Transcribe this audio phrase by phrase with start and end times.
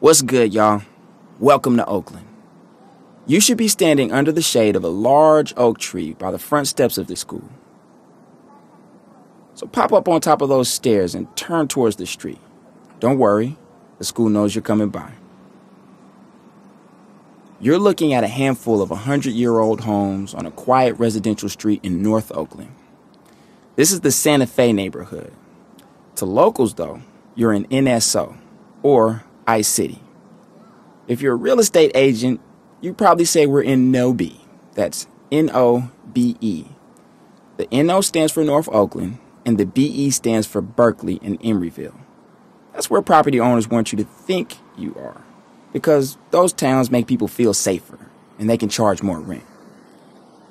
[0.00, 0.82] What's good, y'all?
[1.40, 2.28] Welcome to Oakland.
[3.26, 6.68] You should be standing under the shade of a large oak tree by the front
[6.68, 7.48] steps of the school.
[9.54, 12.38] So pop up on top of those stairs and turn towards the street.
[13.00, 13.56] Don't worry,
[13.98, 15.14] the school knows you're coming by.
[17.58, 21.80] You're looking at a handful of 100 year old homes on a quiet residential street
[21.82, 22.72] in North Oakland.
[23.74, 25.32] This is the Santa Fe neighborhood.
[26.14, 27.02] To locals, though,
[27.34, 28.36] you're in NSO,
[28.84, 29.24] or
[29.62, 30.00] City.
[31.06, 32.40] If you're a real estate agent,
[32.80, 34.40] you probably say we're in NOBE.
[34.74, 36.66] That's N O B E.
[37.56, 41.98] The NO stands for North Oakland, and the BE stands for Berkeley and Emeryville.
[42.72, 45.24] That's where property owners want you to think you are
[45.72, 47.98] because those towns make people feel safer
[48.38, 49.44] and they can charge more rent.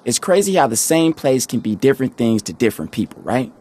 [0.03, 3.52] It's crazy how the same place can be different things to different people, right?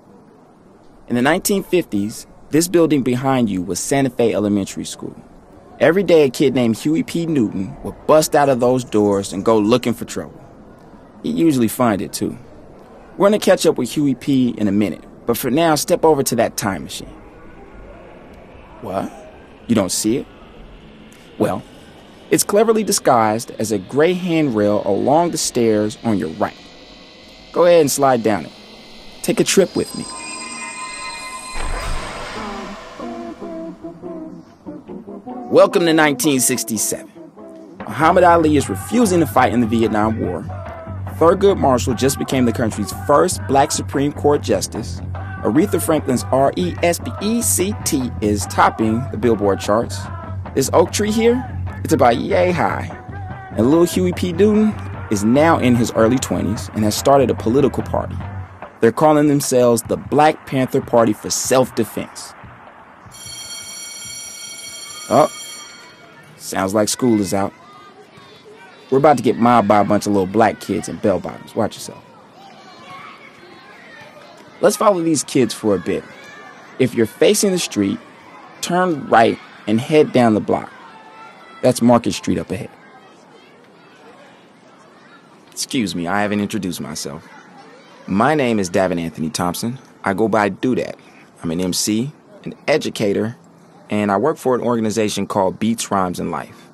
[1.09, 5.15] In the 1950s, this building behind you was Santa Fe Elementary School.
[5.79, 7.27] Every day, a kid named Huey P.
[7.27, 10.41] Newton would bust out of those doors and go looking for trouble.
[11.23, 12.39] He'd usually find it too.
[13.19, 14.55] We're gonna catch up with Huey P.
[14.57, 17.15] in a minute, but for now, step over to that time machine.
[18.81, 19.13] What?
[19.67, 20.27] You don't see it?
[21.37, 21.63] Well,
[22.31, 26.57] it's cleverly disguised as a gray handrail along the stairs on your right.
[27.53, 28.53] Go ahead and slide down it.
[29.23, 30.05] Take a trip with me.
[35.57, 37.11] Welcome to 1967.
[37.79, 40.43] Muhammad Ali is refusing to fight in the Vietnam War.
[41.17, 45.01] Thurgood Marshall just became the country's first black Supreme Court justice.
[45.43, 49.97] Aretha Franklin's R E S P E C T is topping the Billboard charts.
[50.55, 51.43] This oak tree here,
[51.83, 52.89] it's about yay high.
[53.53, 54.35] And little Huey P.
[54.35, 54.75] Newton
[55.11, 58.17] is now in his early 20s and has started a political party.
[58.83, 62.35] They're calling themselves the Black Panther Party for Self Defense.
[65.09, 65.31] Oh,
[66.47, 67.53] sounds like school is out.
[68.91, 71.55] We're about to get mobbed by a bunch of little black kids in bell bottoms.
[71.55, 72.03] Watch yourself.
[74.61, 76.05] Let's follow these kids for a bit.
[76.79, 77.99] If you're facing the street,
[78.61, 80.73] turn right and head down the block.
[81.63, 82.71] That's Market Street up ahead.
[85.51, 87.27] Excuse me, I haven't introduced myself.
[88.07, 89.79] My name is Davin Anthony Thompson.
[90.05, 90.97] I go by Do That.
[91.43, 92.13] I'm an MC,
[92.45, 93.37] an educator,
[93.91, 96.71] and I work for an organization called Beats, Rhymes, and Life.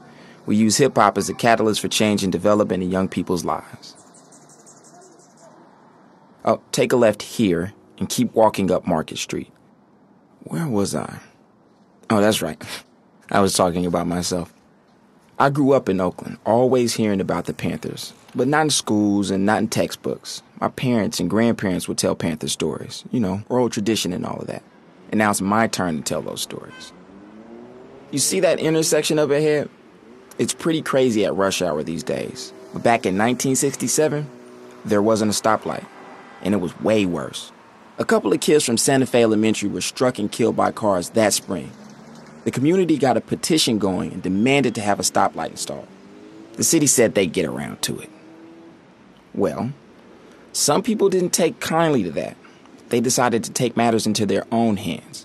[0.47, 3.97] We use hip hop as a catalyst for change and development in young people's lives.
[6.45, 9.53] Oh, take a left here and keep walking up Market Street.
[10.45, 11.21] Where was I?
[12.11, 12.61] Oh, that's right.
[13.31, 14.53] I was talking about myself.
[15.39, 19.47] I grew up in Oakland, always hearing about the Panthers, but not in schools and
[19.47, 20.43] not in textbooks.
[20.61, 24.47] My parents and grandparents would tell Panther stories, you know, oral tradition and all of
[24.49, 24.63] that.
[25.11, 26.93] And now it's my turn to tell those stories.
[28.13, 29.71] You see that intersection up ahead?
[30.39, 32.53] It's pretty crazy at rush hour these days.
[32.75, 34.29] But back in 1967,
[34.85, 35.87] there wasn't a stoplight,
[36.43, 37.53] and it was way worse.
[37.99, 41.33] A couple of kids from Santa Fe Elementary were struck and killed by cars that
[41.33, 41.71] spring.
[42.45, 45.89] The community got a petition going and demanded to have a stoplight installed.
[46.55, 48.11] The city said they'd get around to it.
[49.33, 49.73] Well,
[50.53, 52.37] some people didn't take kindly to that.
[52.91, 55.25] They decided to take matters into their own hands.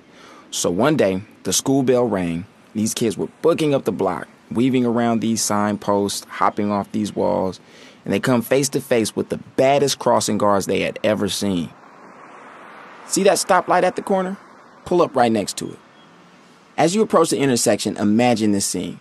[0.52, 2.46] So one day, the school bell rang.
[2.78, 7.60] These kids were booking up the block, weaving around these signposts, hopping off these walls,
[8.06, 11.72] and they come face to face with the baddest crossing guards they had ever seen.
[13.08, 14.38] See that stoplight at the corner?
[14.86, 15.80] Pull up right next to it.
[16.78, 19.00] As you approach the intersection, imagine this scene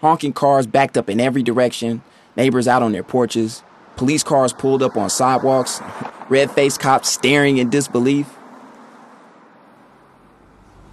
[0.00, 2.04] honking cars backed up in every direction,
[2.36, 3.64] neighbors out on their porches,
[3.96, 5.80] police cars pulled up on sidewalks,
[6.28, 8.32] red faced cops staring in disbelief.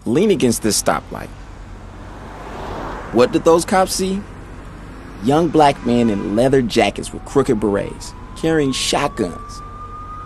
[0.06, 1.30] Lean against this stoplight.
[3.12, 4.22] What did those cops see?
[5.24, 9.62] Young black men in leather jackets with crooked berets, carrying shotguns,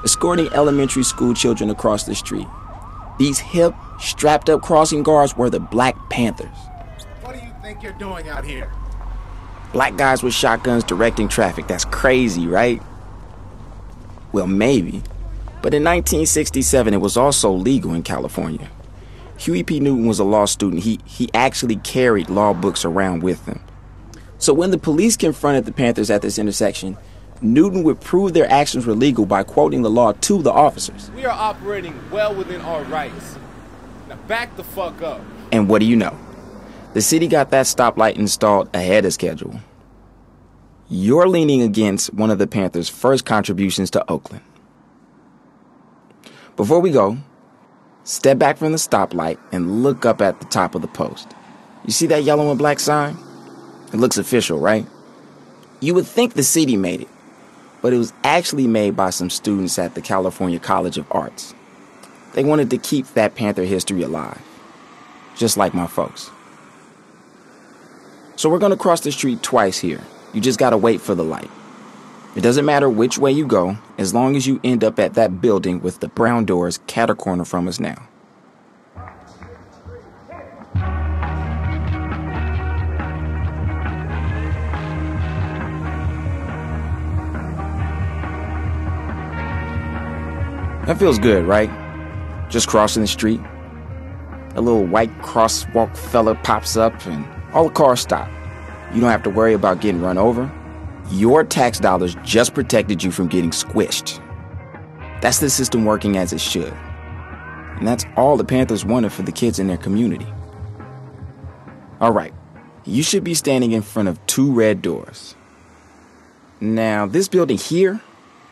[0.04, 2.48] escorting elementary school children across the street.
[3.18, 6.58] These hip, strapped up crossing guards were the Black Panthers.
[7.22, 8.70] What do you think you're doing out here?
[9.72, 11.68] Black guys with shotguns directing traffic.
[11.68, 12.82] That's crazy, right?
[14.34, 15.02] Well, maybe.
[15.62, 18.70] But in 1967, it was also legal in California.
[19.44, 19.82] Huey P.
[19.82, 20.84] Newton was a law student.
[20.84, 23.62] He, he actually carried law books around with him.
[24.38, 26.98] So when the police confronted the Panthers at this intersection,
[27.42, 31.12] Newton would prove their actions were legal by quoting the law to the officers.
[31.12, 33.38] We are operating well within our rights.
[34.08, 35.20] Now back the fuck up.
[35.52, 36.18] And what do you know?
[36.94, 39.60] The city got that stoplight installed ahead of schedule.
[40.90, 44.46] You're leaning against one of the Panthers' first contributions to Oakland.
[46.56, 47.18] Before we go,
[48.04, 51.34] step back from the stoplight and look up at the top of the post.
[51.86, 53.18] You see that yellow and black sign?
[53.94, 54.86] It looks official, right?
[55.80, 57.10] You would think the city made it,
[57.82, 61.54] but it was actually made by some students at the California College of Arts.
[62.34, 64.42] They wanted to keep that Panther history alive,
[65.36, 66.32] just like my folks.
[68.36, 70.02] So we're gonna cross the street twice here.
[70.34, 71.52] You just gotta wait for the light.
[72.36, 75.40] It doesn't matter which way you go, as long as you end up at that
[75.40, 78.08] building with the brown doors cat corner from us now.
[90.88, 91.70] That feels good, right?
[92.50, 93.40] Just crossing the street.
[94.56, 98.28] A little white crosswalk fella pops up and all the cars stop.
[98.92, 100.52] You don't have to worry about getting run over.
[101.14, 104.20] Your tax dollars just protected you from getting squished.
[105.22, 106.74] That's the system working as it should.
[106.74, 110.26] And that's all the Panthers wanted for the kids in their community.
[112.02, 112.34] All right,
[112.84, 115.36] you should be standing in front of two red doors.
[116.60, 118.02] Now, this building here,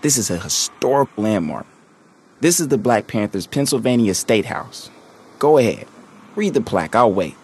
[0.03, 1.65] this is a historic landmark.
[2.41, 4.91] This is the Black Panthers' Pennsylvania State House.
[5.39, 5.87] Go ahead,
[6.35, 7.35] read the plaque, I'll wait.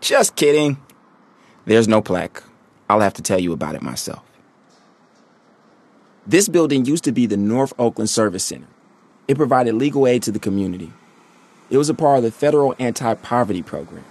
[0.00, 0.78] Just kidding.
[1.66, 2.42] There's no plaque.
[2.88, 4.22] I'll have to tell you about it myself.
[6.26, 8.68] This building used to be the North Oakland Service Center.
[9.26, 10.92] It provided legal aid to the community.
[11.70, 14.04] It was a part of the federal anti poverty program.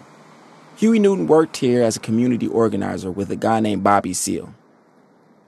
[0.78, 4.54] Huey Newton worked here as a community organizer with a guy named Bobby Seale.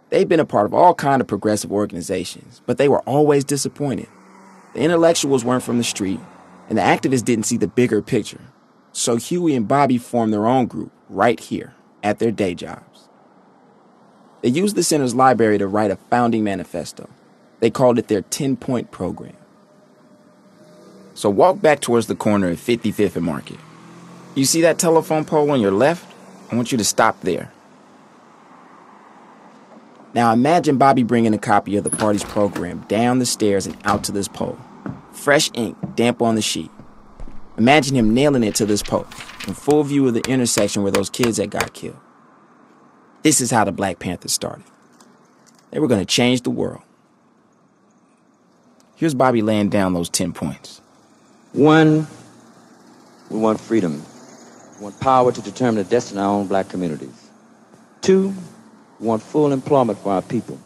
[0.10, 4.08] They'd been a part of all kind of progressive organizations, but they were always disappointed.
[4.74, 6.20] The intellectuals weren't from the street,
[6.70, 8.42] and the activists didn't see the bigger picture.
[8.92, 11.74] So Huey and Bobby formed their own group right here
[12.04, 12.93] at their day jobs.
[14.44, 17.10] They used the center's library to write a founding manifesto.
[17.62, 19.38] They called it their 10 point program.
[21.14, 23.58] So walk back towards the corner of 55th and Market.
[24.36, 26.14] You see that telephone pole on your left?
[26.52, 27.54] I want you to stop there.
[30.14, 34.04] Now imagine Bobby bringing a copy of the party's program down the stairs and out
[34.04, 34.58] to this pole.
[35.14, 36.70] Fresh ink, damp on the sheet.
[37.58, 39.08] Imagine him nailing it to this pole
[39.48, 41.96] in full view of the intersection where those kids had got killed.
[43.24, 44.66] This is how the Black Panthers started.
[45.72, 46.82] They were going to change the world.
[48.96, 50.82] Here's Bobby laying down those 10 points.
[51.54, 52.06] One,
[53.30, 54.04] we want freedom.
[54.78, 57.30] We want power to determine the destiny of our own black communities.
[58.02, 58.34] Two,
[59.00, 60.60] we want full employment for our people.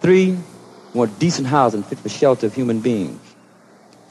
[0.00, 3.20] Three, we want decent housing fit for shelter of human beings.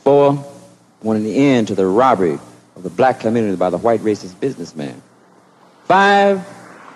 [0.03, 2.39] Four, we want an end to the robbery
[2.75, 5.01] of the black community by the white racist businessman.
[5.85, 6.45] Five,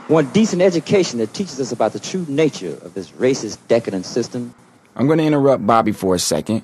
[0.10, 4.54] want decent education that teaches us about the true nature of this racist, decadent system.
[4.96, 6.64] I'm going to interrupt Bobby for a second.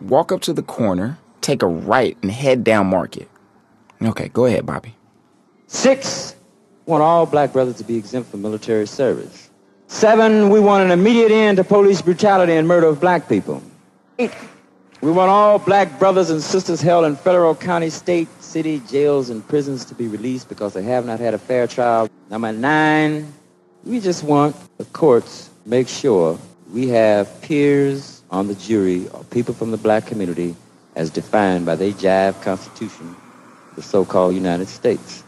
[0.00, 3.28] Walk up to the corner, take a right, and head down Market.
[4.00, 4.94] Okay, go ahead, Bobby.
[5.66, 6.36] Six,
[6.86, 9.50] want all black brothers to be exempt from military service.
[9.86, 13.62] Seven, we want an immediate end to police brutality and murder of black people.
[14.18, 14.32] Eight,
[15.02, 19.46] we want all black brothers and sisters held in federal, county, state, city, jails, and
[19.48, 22.08] prisons to be released because they have not had a fair trial.
[22.30, 23.32] Number nine,
[23.84, 26.38] we just want the courts make sure
[26.72, 30.54] we have peers on the jury or people from the black community
[30.94, 33.16] as defined by the jive constitution,
[33.74, 35.24] the so-called United States.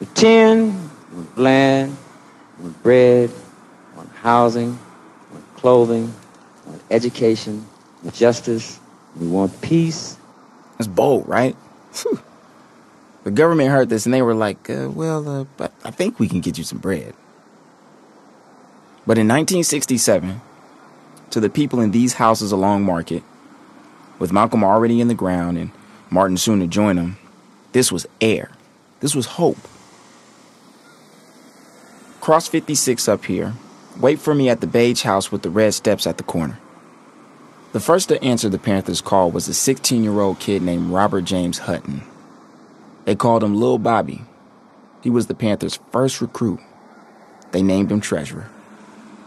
[0.00, 1.96] The 10, on land,
[2.62, 3.30] on bread,
[3.96, 4.78] on housing,
[5.32, 6.14] on clothing,
[6.66, 7.75] on education, on
[8.12, 8.78] justice.
[9.16, 10.16] We want peace.
[10.78, 11.54] That's bold, right?
[12.02, 12.20] Whew.
[13.24, 16.28] The government heard this and they were like, uh, well, uh, but I think we
[16.28, 17.14] can get you some bread.
[19.06, 20.40] But in 1967,
[21.30, 23.22] to the people in these houses along Market,
[24.18, 25.70] with Malcolm already in the ground and
[26.10, 27.18] Martin soon to join him,
[27.72, 28.50] this was air.
[29.00, 29.58] This was hope.
[32.20, 33.54] Cross 56 up here.
[33.98, 36.58] Wait for me at the beige house with the red steps at the corner.
[37.76, 41.26] The first to answer the Panthers' call was a 16 year old kid named Robert
[41.26, 42.04] James Hutton.
[43.04, 44.22] They called him Lil Bobby.
[45.02, 46.58] He was the Panthers' first recruit.
[47.50, 48.48] They named him Treasurer.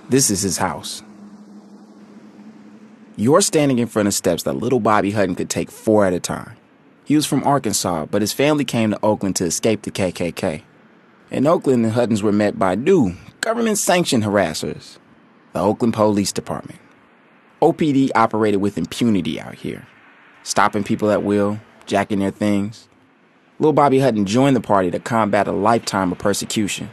[0.09, 1.03] This is his house.
[3.15, 6.19] You're standing in front of steps that little Bobby Hutton could take four at a
[6.19, 6.57] time.
[7.05, 10.63] He was from Arkansas, but his family came to Oakland to escape the KKK.
[11.29, 14.97] In Oakland, the Huttons were met by new, government sanctioned harassers
[15.53, 16.79] the Oakland Police Department.
[17.61, 19.85] OPD operated with impunity out here,
[20.43, 22.87] stopping people at will, jacking their things.
[23.59, 26.89] Little Bobby Hutton joined the party to combat a lifetime of persecution.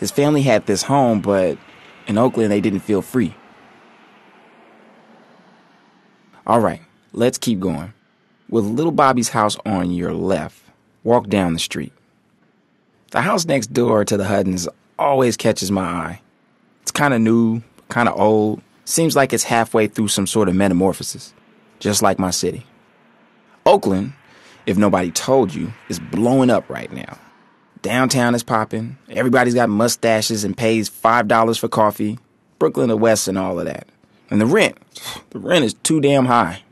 [0.00, 1.58] His family had this home, but
[2.06, 3.34] in Oakland they didn't feel free.
[6.46, 6.80] All right,
[7.12, 7.92] let's keep going.
[8.48, 10.62] With little Bobby's house on your left,
[11.04, 11.92] walk down the street.
[13.10, 14.66] The house next door to the Huttons
[14.98, 16.20] always catches my eye.
[16.80, 20.54] It's kind of new, kind of old, seems like it's halfway through some sort of
[20.54, 21.34] metamorphosis,
[21.78, 22.66] just like my city.
[23.66, 24.14] Oakland,
[24.66, 27.18] if nobody told you, is blowing up right now.
[27.82, 28.96] Downtown is popping.
[29.10, 32.18] Everybody's got mustaches and pays $5 for coffee.
[32.58, 33.86] Brooklyn the West and all of that.
[34.30, 34.76] And the rent,
[35.30, 36.62] the rent is too damn high.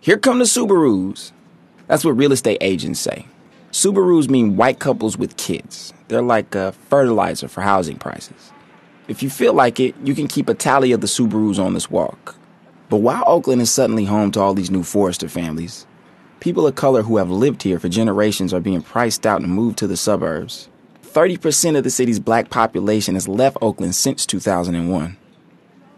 [0.00, 1.32] Here come the Subarus.
[1.86, 3.26] That's what real estate agents say.
[3.70, 5.92] Subarus mean white couples with kids.
[6.08, 8.52] They're like a fertilizer for housing prices.
[9.08, 11.90] If you feel like it, you can keep a tally of the Subarus on this
[11.90, 12.36] walk.
[12.90, 15.86] But while Oakland is suddenly home to all these new Forester families,
[16.40, 19.78] people of color who have lived here for generations are being priced out and moved
[19.78, 20.68] to the suburbs.
[21.02, 25.16] 30% of the city's black population has left Oakland since 2001.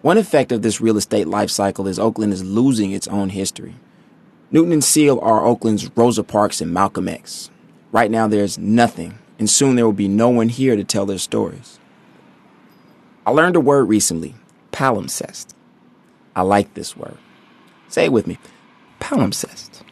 [0.02, 3.74] One effect of this real estate life cycle is Oakland is losing its own history.
[4.52, 7.50] Newton and Seale are Oakland's Rosa Parks and Malcolm X.
[7.90, 11.18] Right now, there's nothing, and soon there will be no one here to tell their
[11.18, 11.79] stories.
[13.26, 14.34] I learned a word recently
[14.72, 15.48] palimpsest.
[16.34, 17.18] I like this word.
[17.88, 18.38] Say it with me
[19.00, 19.82] palimpsest.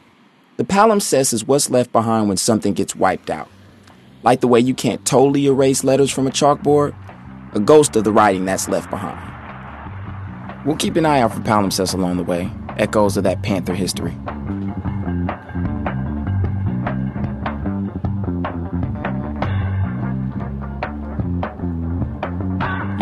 [0.57, 3.49] The palimpsest is what's left behind when something gets wiped out.
[4.23, 6.95] Like the way you can't totally erase letters from a chalkboard,
[7.55, 9.25] a ghost of the writing that's left behind.
[10.67, 14.15] We'll keep an eye out for palimpsests along the way, echoes of that Panther history.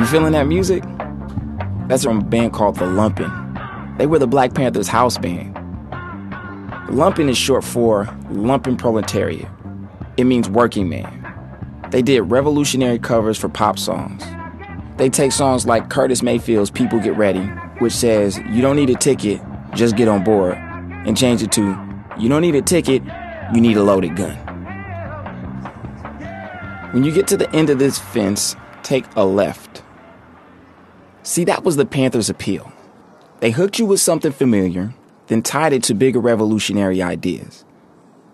[0.07, 0.85] You feeling that music?
[1.89, 3.99] That's from a band called The Lumpen.
[3.99, 5.53] They were the Black Panthers house band.
[5.57, 9.49] The Lumpen is short for Lumpen Proletariat.
[10.17, 11.89] It means working man.
[11.91, 14.23] They did revolutionary covers for pop songs.
[14.97, 17.43] They take songs like Curtis Mayfield's People Get Ready,
[17.81, 19.41] which says, You don't need a ticket,
[19.75, 21.63] just get on board, and change it to,
[22.17, 23.03] You don't need a ticket,
[23.53, 24.37] you need a loaded gun.
[26.93, 29.83] When you get to the end of this fence, take a left.
[31.27, 32.73] See, that was the Panthers' appeal.
[33.41, 34.95] They hooked you with something familiar,
[35.27, 37.65] then tied it to bigger revolutionary ideas.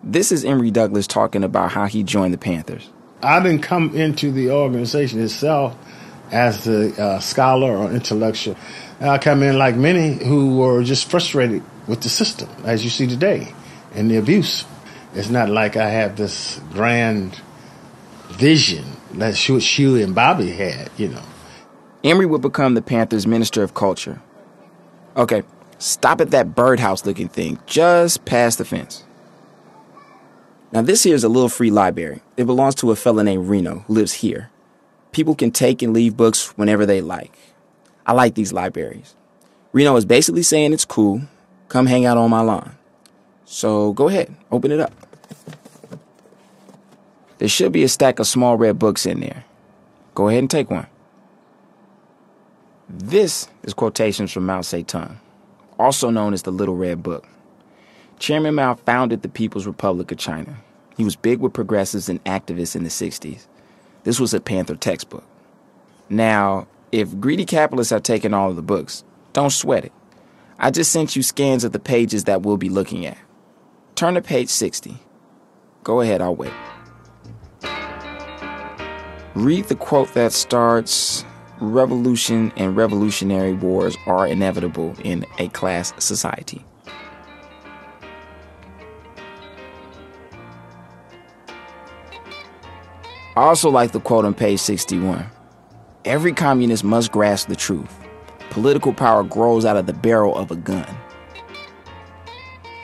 [0.05, 2.91] This is Emory Douglas talking about how he joined the Panthers.
[3.23, 5.75] I didn't come into the organization itself
[6.31, 8.57] as a uh, scholar or intellectual.
[9.01, 13.07] I come in like many who were just frustrated with the system, as you see
[13.07, 13.55] today,
[13.95, 14.67] and the abuse.
[15.15, 17.41] It's not like I have this grand
[18.33, 18.85] vision
[19.15, 21.23] that Huey and Bobby had, you know.
[22.05, 24.21] Emory would become the Panthers' Minister of Culture.
[25.17, 25.43] Okay,
[25.79, 29.05] stop at that birdhouse looking thing just past the fence.
[30.73, 32.23] Now, this here is a little free library.
[32.37, 34.51] It belongs to a fella named Reno who lives here.
[35.13, 37.37] People can take and leave books whenever they like.
[38.07, 39.15] I like these libraries.
[39.73, 41.23] Reno is basically saying it's cool.
[41.69, 42.77] Come hang out on my lawn.
[43.45, 44.93] So go ahead, open it up.
[47.39, 49.45] There should be a stack of small red books in there.
[50.15, 50.87] Go ahead and take one.
[52.95, 55.17] This is quotations from Mao Zedong,
[55.79, 57.27] also known as the Little Red Book.
[58.19, 60.59] Chairman Mao founded the People's Republic of China.
[60.99, 63.47] He was big with progressives and activists in the 60s.
[64.05, 65.25] This was a Panther textbook.
[66.11, 69.93] Now, if greedy capitalists have taken all of the books, don't sweat it.
[70.59, 73.17] I just sent you scans of the pages that we'll be looking at.
[73.95, 74.99] Turn to page 60.
[75.83, 76.53] Go ahead, I'll wait.
[79.35, 81.25] Read the quote that starts
[81.63, 86.65] Revolution and revolutionary wars are inevitable in a class society.
[93.37, 95.25] I also like the quote on page 61.
[96.05, 97.97] Every communist must grasp the truth.
[98.51, 100.93] Political power grows out of the barrel of a gun.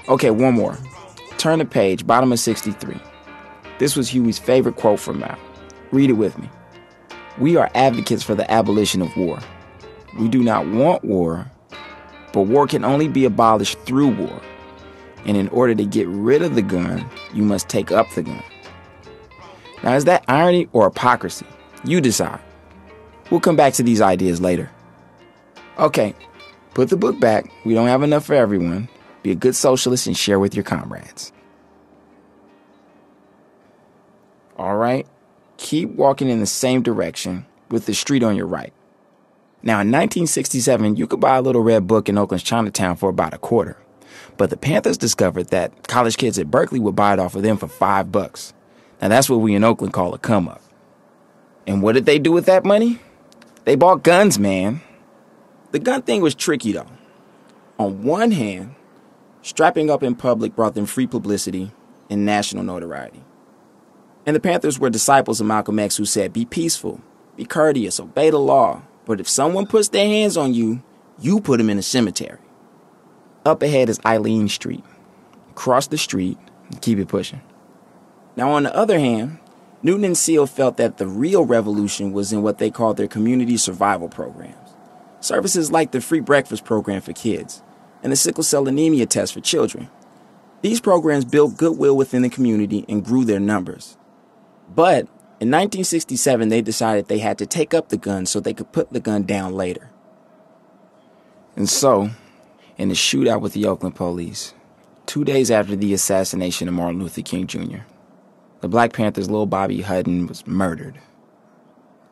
[0.08, 0.78] Okay, one more.
[1.36, 2.96] Turn the page, bottom of 63.
[3.80, 5.36] This was Huey's favorite quote from Mao.
[5.90, 6.48] Read it with me.
[7.38, 9.38] We are advocates for the abolition of war.
[10.18, 11.50] We do not want war,
[12.32, 14.40] but war can only be abolished through war.
[15.24, 18.42] And in order to get rid of the gun, you must take up the gun.
[19.82, 21.46] Now, is that irony or hypocrisy?
[21.84, 22.40] You decide.
[23.30, 24.70] We'll come back to these ideas later.
[25.78, 26.14] Okay,
[26.74, 27.50] put the book back.
[27.64, 28.88] We don't have enough for everyone.
[29.22, 31.32] Be a good socialist and share with your comrades.
[34.56, 35.06] All right,
[35.58, 38.72] keep walking in the same direction with the street on your right.
[39.62, 43.34] Now, in 1967, you could buy a little red book in Oakland's Chinatown for about
[43.34, 43.76] a quarter.
[44.38, 47.58] But the Panthers discovered that college kids at Berkeley would buy it off of them
[47.58, 48.54] for five bucks.
[49.02, 50.62] Now, that's what we in Oakland call a come up.
[51.66, 53.00] And what did they do with that money?
[53.64, 54.80] They bought guns, man.
[55.72, 56.86] The gun thing was tricky, though.
[57.78, 58.74] On one hand,
[59.42, 61.72] strapping up in public brought them free publicity,
[62.10, 63.22] and national notoriety.
[64.28, 67.00] And the Panthers were disciples of Malcolm X who said, Be peaceful,
[67.36, 70.82] be courteous, obey the law, but if someone puts their hands on you,
[71.18, 72.36] you put them in a cemetery.
[73.46, 74.84] Up ahead is Aileen Street.
[75.54, 76.36] Cross the street
[76.68, 77.40] and keep it pushing.
[78.36, 79.38] Now, on the other hand,
[79.82, 83.56] Newton and Seale felt that the real revolution was in what they called their community
[83.56, 84.74] survival programs.
[85.20, 87.62] Services like the free breakfast program for kids
[88.02, 89.88] and the sickle cell anemia test for children.
[90.60, 93.96] These programs built goodwill within the community and grew their numbers.
[94.74, 95.08] But
[95.40, 98.92] in 1967, they decided they had to take up the gun so they could put
[98.92, 99.90] the gun down later.
[101.56, 102.10] And so,
[102.76, 104.54] in the shootout with the Oakland police,
[105.06, 107.78] two days after the assassination of Martin Luther King Jr.,
[108.60, 110.98] the Black Panthers' little Bobby Hutton was murdered.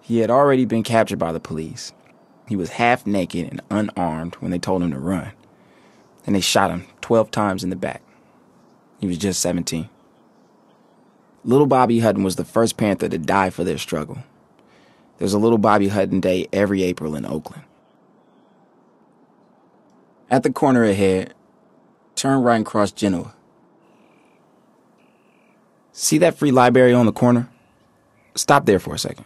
[0.00, 1.92] He had already been captured by the police.
[2.48, 5.32] He was half naked and unarmed when they told him to run,
[6.24, 8.02] and they shot him 12 times in the back.
[9.00, 9.88] He was just 17.
[11.46, 14.18] Little Bobby Hutton was the first Panther to die for their struggle.
[15.18, 17.62] There's a Little Bobby Hutton Day every April in Oakland.
[20.28, 21.34] At the corner ahead,
[22.16, 23.32] turn right and cross Genoa.
[25.92, 27.48] See that free library on the corner?
[28.34, 29.24] Stop there for a second.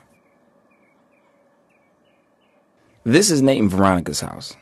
[3.02, 4.54] This is Nate and Veronica's house.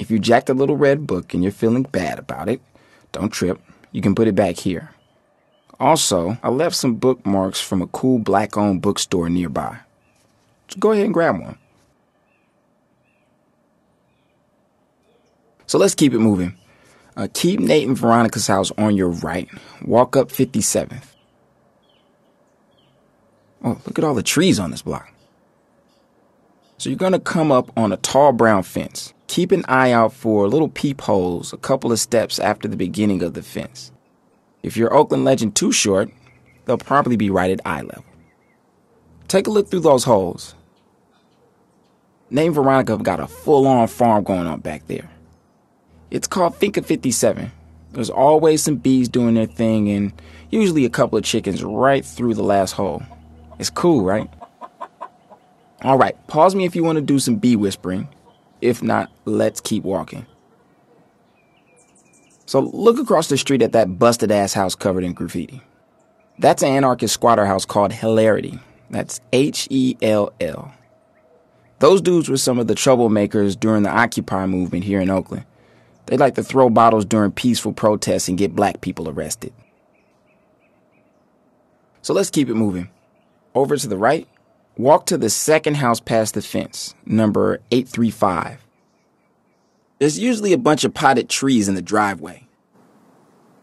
[0.00, 2.60] If you jacked a little red book and you're feeling bad about it,
[3.12, 3.60] don't trip.
[3.92, 4.93] You can put it back here.
[5.84, 9.80] Also, I left some bookmarks from a cool black owned bookstore nearby.
[10.68, 11.58] So go ahead and grab one.
[15.66, 16.56] So let's keep it moving.
[17.18, 19.46] Uh, keep Nate and Veronica's house on your right.
[19.84, 21.04] Walk up 57th.
[23.62, 25.12] Oh, look at all the trees on this block.
[26.78, 29.12] So you're going to come up on a tall brown fence.
[29.26, 33.34] Keep an eye out for little peepholes a couple of steps after the beginning of
[33.34, 33.92] the fence.
[34.64, 36.10] If your Oakland legend too short,
[36.64, 38.06] they'll probably be right at eye level.
[39.28, 40.54] Take a look through those holes.
[42.30, 45.10] Name Veronica got a full-on farm going on back there.
[46.10, 47.52] It's called Finca 57.
[47.92, 50.14] There's always some bees doing their thing and
[50.50, 53.02] usually a couple of chickens right through the last hole.
[53.58, 54.30] It's cool, right?
[55.82, 58.08] All right, pause me if you want to do some bee whispering.
[58.62, 60.24] If not, let's keep walking.
[62.46, 65.62] So look across the street at that busted ass house covered in graffiti.
[66.38, 68.60] That's an anarchist squatter house called Hellarity.
[68.90, 70.72] That's H E L L.
[71.78, 75.44] Those dudes were some of the troublemakers during the Occupy movement here in Oakland.
[76.06, 79.52] They like to throw bottles during peaceful protests and get black people arrested.
[82.02, 82.90] So let's keep it moving.
[83.54, 84.28] Over to the right,
[84.76, 88.63] walk to the second house past the fence, number 835.
[89.98, 92.46] There's usually a bunch of potted trees in the driveway.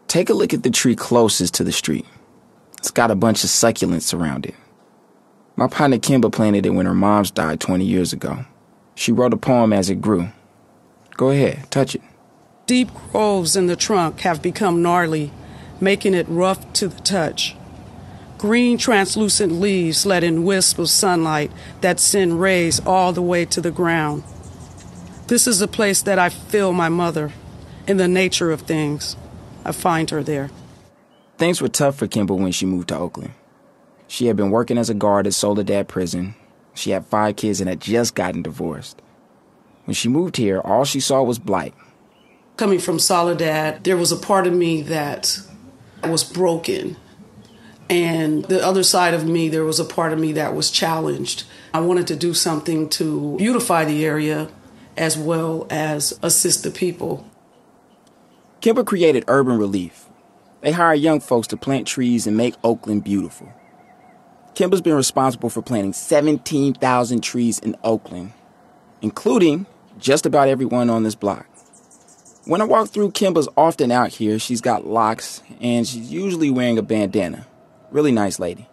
[0.08, 2.06] Take a look at the tree closest to the street.
[2.78, 4.54] It's got a bunch of succulents around it.
[5.56, 8.44] My partner Kemba planted it when her mom's died 20 years ago.
[8.94, 10.28] She wrote a poem as it grew.
[11.16, 12.02] Go ahead, touch it.
[12.66, 15.30] Deep groves in the trunk have become gnarly,
[15.80, 17.54] making it rough to the touch.
[18.38, 23.60] Green translucent leaves let in wisps of sunlight that send rays all the way to
[23.60, 24.24] the ground.
[25.32, 27.32] This is a place that I feel my mother.
[27.86, 29.16] In the nature of things,
[29.64, 30.50] I find her there.
[31.38, 33.32] Things were tough for Kemba when she moved to Oakland.
[34.06, 36.34] She had been working as a guard at Soledad Prison.
[36.74, 39.00] She had five kids and had just gotten divorced.
[39.86, 41.72] When she moved here, all she saw was blight.
[42.58, 45.40] Coming from Soledad, there was a part of me that
[46.04, 46.98] was broken
[47.88, 51.44] and the other side of me, there was a part of me that was challenged.
[51.72, 54.48] I wanted to do something to beautify the area
[54.96, 57.26] as well as assist the people.
[58.60, 60.04] Kemba created Urban Releaf.
[60.60, 63.52] They hire young folks to plant trees and make Oakland beautiful.
[64.54, 68.32] Kemba's been responsible for planting 17,000 trees in Oakland,
[69.00, 69.66] including
[69.98, 71.46] just about everyone on this block.
[72.44, 74.38] When I walk through, Kemba's often out here.
[74.38, 77.46] She's got locks, and she's usually wearing a bandana.
[77.90, 78.68] Really nice lady.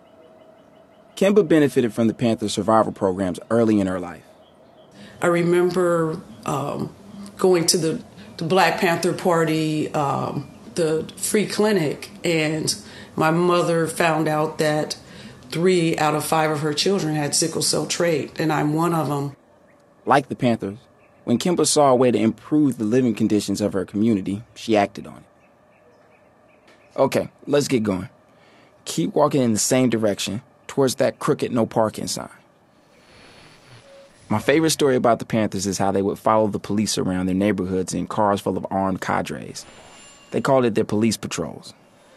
[1.15, 4.23] Kemba benefited from the Panther survival programs early in her life.
[5.21, 6.95] I remember um,
[7.38, 8.03] going to the,
[8.38, 12.73] the, Black Panther Party, um, the free clinic, and
[13.15, 14.97] my mother found out that
[15.49, 19.10] three out of five of her children had sickle cell trait, and I'm one of
[19.10, 19.36] them.
[20.05, 20.77] Like the Panthers,
[21.25, 25.05] when Kemba saw a way to improve the living conditions of her community, she acted
[25.05, 25.23] on it.
[26.97, 28.10] Okay, let's get going
[28.89, 32.29] keep walking in the same direction towards that crooked no parking sign.
[34.32, 37.34] My favorite story about the Panthers is how they would follow the police around their
[37.34, 39.65] neighborhoods in cars full of armed cadres.
[40.30, 41.74] They called it their police patrols.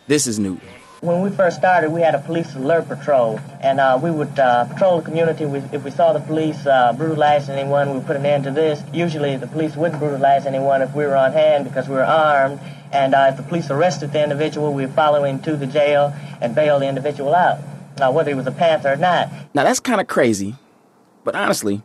[0.09, 0.69] This is Newton.
[1.01, 4.67] When we first started, we had a police alert patrol, and uh, we would uh,
[4.67, 5.47] patrol the community.
[5.47, 8.51] We, if we saw the police uh, brutalizing anyone, we would put an end to
[8.51, 8.83] this.
[8.93, 12.61] Usually, the police wouldn't brutalize anyone if we were on hand because we were armed.
[12.93, 16.15] And uh, if the police arrested the individual, we would follow him to the jail
[16.43, 17.59] and bail the individual out,
[18.03, 19.31] uh, whether he was a Panther or not.
[19.55, 20.57] Now that's kind of crazy,
[21.25, 21.83] but honestly,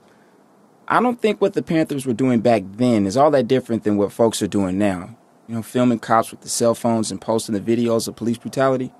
[0.89, 3.97] I don't think what the Panthers were doing back then is all that different than
[3.97, 5.17] what folks are doing now.
[5.47, 8.93] You know, filming cops with the cell phones and posting the videos of police brutality.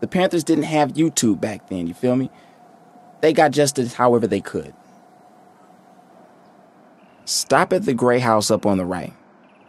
[0.00, 2.30] The Panthers didn't have YouTube back then, you feel me?
[3.20, 4.72] They got justice however they could.
[7.24, 9.12] Stop at the gray house up on the right,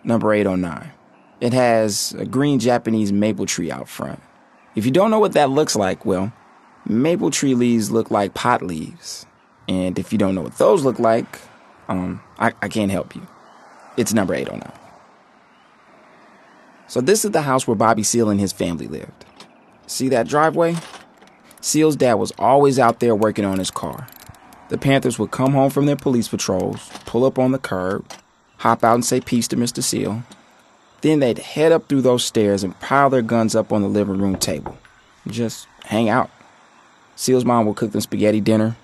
[0.04, 0.91] number 809.
[1.41, 4.22] It has a green Japanese maple tree out front.
[4.76, 6.32] If you don't know what that looks like, well,
[6.86, 9.26] maple tree leaves look like pot leaves.
[9.70, 11.40] And if you don't know what those look like,
[11.88, 13.26] um, I, I can't help you.
[13.98, 14.72] It's number 809.
[16.88, 19.26] So this is the house where Bobby Seale and his family lived.
[19.86, 20.76] See that driveway?
[21.62, 24.08] Seale's dad was always out there working on his car.
[24.70, 28.12] The Panthers would come home from their police patrols, pull up on the curb,
[28.58, 29.84] hop out and say peace to Mr.
[29.84, 30.24] Seale.
[31.02, 34.18] Then they'd head up through those stairs and pile their guns up on the living
[34.18, 34.78] room table.
[35.28, 36.32] Just hang out.
[37.16, 38.76] Seale's mom would cook them spaghetti dinner.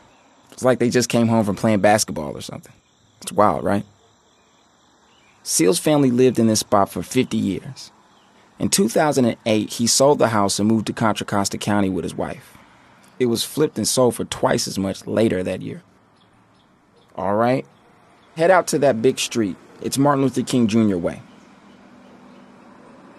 [0.56, 2.72] It's like they just came home from playing basketball or something.
[3.22, 3.84] It's wild, right?
[5.44, 7.92] Seale's family lived in this spot for 50 years.
[8.58, 12.58] In 2008, he sold the house and moved to Contra Costa County with his wife.
[13.20, 15.84] It was flipped and sold for twice as much later that year.
[17.18, 17.66] All right,
[18.38, 19.58] head out to that big street.
[19.82, 20.96] It's Martin Luther King Jr.
[20.96, 21.22] Way.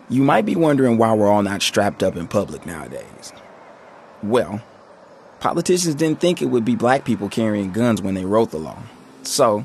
[0.09, 3.35] You might be wondering why we're all not strapped up in public nowadays.
[4.23, 4.63] Well,
[5.41, 8.79] politicians didn't think it would be black people carrying guns when they wrote the law.
[9.23, 9.65] So,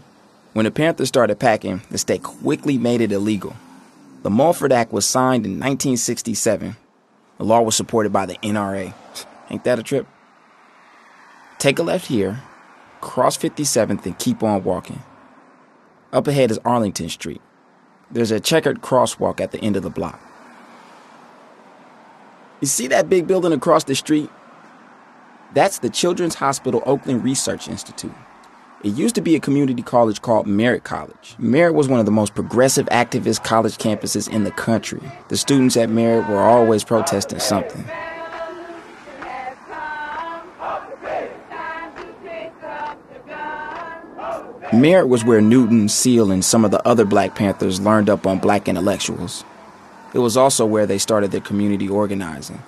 [0.53, 3.55] when the Panthers started packing, the state quickly made it illegal.
[4.23, 6.75] The Mulford Act was signed in 1967.
[7.37, 8.93] The law was supported by the NRA.
[9.49, 10.07] Ain't that a trip?
[11.57, 12.41] Take a left here,
[13.01, 15.01] cross 57th, and keep on walking.
[16.13, 17.41] Up ahead is Arlington Street.
[18.11, 20.19] There's a checkered crosswalk at the end of the block.
[22.59, 24.29] You see that big building across the street?
[25.53, 28.13] That's the Children's Hospital Oakland Research Institute.
[28.83, 31.35] It used to be a community college called Merritt College.
[31.37, 35.01] Merritt was one of the most progressive activist college campuses in the country.
[35.27, 37.83] The students at Merritt were always protesting something.
[44.73, 48.39] Merritt was where Newton, Seale, and some of the other Black Panthers learned up on
[48.39, 49.43] black intellectuals.
[50.13, 52.63] It was also where they started their community organizing.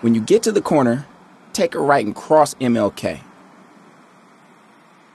[0.00, 1.06] When you get to the corner,
[1.52, 3.20] take a right and cross MLK.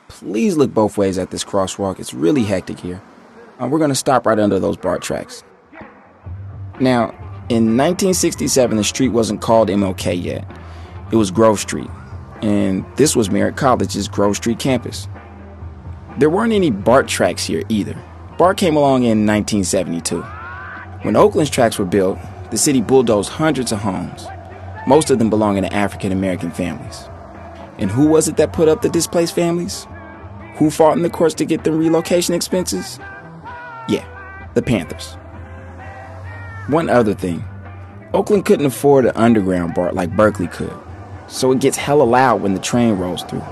[0.08, 2.00] Please look both ways at this crosswalk.
[2.00, 3.02] It's really hectic here.
[3.60, 5.44] Uh, we're going to stop right under those BART tracks.
[6.80, 7.10] Now,
[7.50, 10.46] in 1967, the street wasn't called MLK yet.
[11.12, 11.90] It was Grove Street,
[12.44, 15.08] and this was Merritt College's Grove Street campus.
[16.20, 18.00] There weren't any BART tracks here either.
[18.38, 20.22] BART came along in 1972.
[21.02, 22.20] When Oakland's tracks were built,
[22.52, 24.28] the city bulldozed hundreds of homes,
[24.88, 27.10] most of them belonging to African American families.
[27.78, 29.88] And who was it that put up the displaced families?
[30.58, 33.00] Who fought in the courts to get them relocation expenses?
[33.90, 34.06] Yeah,
[34.54, 35.18] the Panthers.
[36.68, 37.44] One other thing
[38.14, 40.74] Oakland couldn't afford an underground BART like Berkeley could,
[41.28, 43.44] so it gets hella loud when the train rolls through.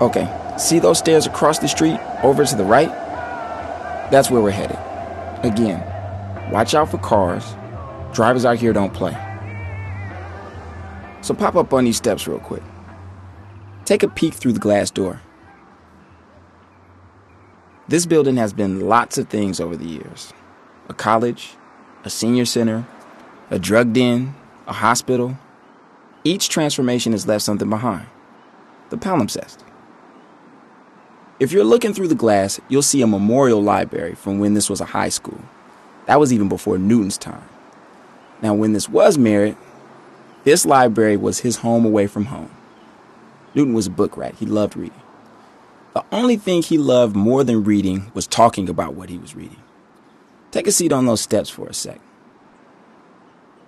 [0.00, 2.88] Okay, see those stairs across the street over to the right?
[4.10, 4.78] That's where we're headed.
[5.44, 5.84] Again,
[6.50, 7.44] watch out for cars.
[8.14, 9.16] Drivers out here don't play.
[11.20, 12.62] So pop up on these steps real quick.
[13.84, 15.20] Take a peek through the glass door.
[17.88, 20.32] This building has been lots of things over the years
[20.88, 21.54] a college,
[22.04, 22.86] a senior center,
[23.50, 24.34] a drug den,
[24.66, 25.36] a hospital.
[26.24, 28.06] Each transformation has left something behind.
[28.90, 29.58] The palimpsest.
[31.40, 34.80] If you're looking through the glass, you'll see a memorial library from when this was
[34.80, 35.40] a high school.
[36.06, 37.48] That was even before Newton's time.
[38.42, 39.56] Now, when this was Merritt,
[40.44, 42.50] this library was his home away from home.
[43.54, 44.34] Newton was a book rat.
[44.36, 45.00] He loved reading.
[45.94, 49.62] The only thing he loved more than reading was talking about what he was reading.
[50.50, 52.00] Take a seat on those steps for a sec.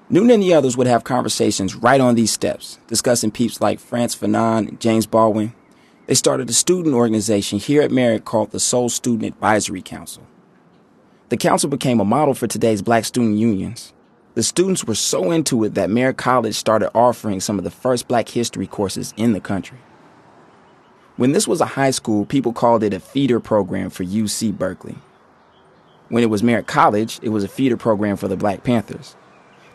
[0.08, 4.14] Newton and the others would have conversations right on these steps, discussing peeps like Frantz
[4.14, 5.54] Fanon and James Baldwin.
[6.06, 10.26] They started a student organization here at Merritt called the Soul Student Advisory Council.
[11.28, 13.92] The council became a model for today's black student unions.
[14.34, 18.06] The students were so into it that Merritt College started offering some of the first
[18.06, 19.78] black history courses in the country.
[21.16, 24.96] When this was a high school, people called it a feeder program for UC Berkeley.
[26.08, 29.16] When it was Merritt College, it was a feeder program for the Black Panthers.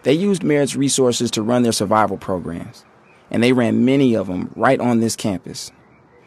[0.03, 2.85] They used Merritt's resources to run their survival programs,
[3.29, 5.71] and they ran many of them right on this campus.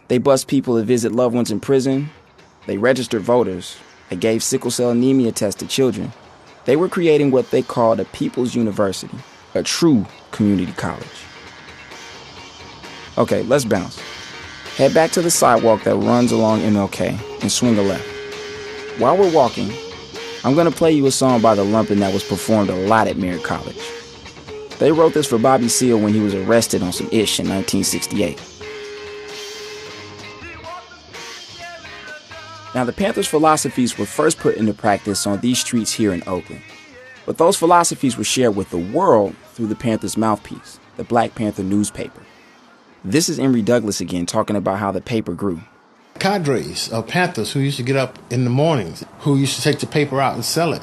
[0.09, 2.11] They bused people to visit loved ones in prison.
[2.67, 3.77] They registered voters.
[4.11, 6.13] They gave sickle cell anemia tests to children.
[6.69, 9.17] They were creating what they called a People's University,
[9.55, 11.25] a true community college.
[13.17, 13.99] Okay, let's bounce.
[14.77, 18.07] Head back to the sidewalk that runs along MLK and swing a left.
[19.01, 19.73] While we're walking,
[20.45, 23.17] I'm gonna play you a song by The Lumpen that was performed a lot at
[23.17, 23.81] Merritt College.
[24.79, 28.58] They wrote this for Bobby Seale when he was arrested on some ish in 1968.
[32.75, 36.63] Now, the Panthers' philosophies were first put into practice on these streets here in Oakland.
[37.27, 41.63] But those philosophies were shared with the world through the Panthers' mouthpiece, the Black Panther
[41.63, 42.23] newspaper.
[43.05, 45.63] This is Emory Douglas again talking about how the paper grew
[46.19, 49.79] cadres of Panthers who used to get up in the mornings, who used to take
[49.79, 50.83] the paper out and sell it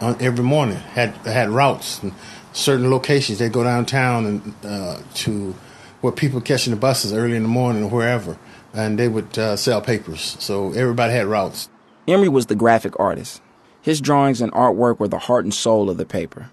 [0.00, 0.76] every morning.
[0.76, 2.12] Had had routes and
[2.52, 3.38] certain locations.
[3.38, 5.54] They'd go downtown and uh, to
[6.00, 8.36] where people catching the buses early in the morning or wherever,
[8.76, 10.36] and they would uh, sell papers.
[10.38, 11.70] So everybody had routes.
[12.06, 13.40] Emory was the graphic artist.
[13.80, 16.50] His drawings and artwork were the heart and soul of the paper.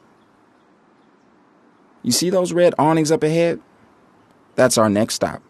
[2.02, 3.60] You see those red awnings up ahead?
[4.56, 5.42] That's our next stop.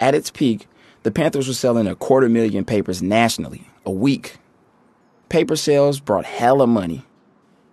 [0.00, 0.66] At its peak,
[1.02, 4.36] the Panthers were selling a quarter million papers nationally a week.
[5.28, 7.04] Paper sales brought hella money.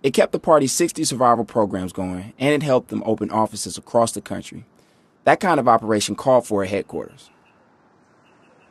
[0.02, 4.12] It kept the party's 60 survival programs going, and it helped them open offices across
[4.12, 4.64] the country.
[5.26, 7.30] That kind of operation called for a headquarters.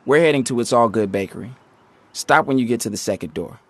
[0.06, 1.52] We're heading to It's All Good Bakery.
[2.14, 3.60] Stop when you get to the second door.